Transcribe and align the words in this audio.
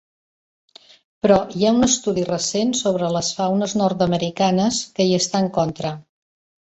Però 1.25 1.35
hi 1.57 1.67
ha 1.67 1.73
un 1.79 1.87
estudi 1.87 2.23
recent 2.29 2.73
sobre 2.79 3.11
les 3.17 3.31
faunes 3.41 3.77
nord-americanes 3.83 4.81
que 4.97 5.07
hi 5.09 5.17
està 5.23 5.43
en 5.47 5.53
contra. 5.59 5.93